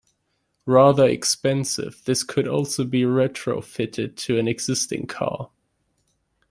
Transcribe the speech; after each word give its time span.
Rather 0.65 1.07
expensive, 1.07 2.01
this 2.05 2.23
could 2.23 2.47
also 2.47 2.83
be 2.83 3.03
retrofitted 3.03 4.15
to 4.15 4.39
an 4.39 4.47
existing 4.47 5.05
car. 5.05 5.51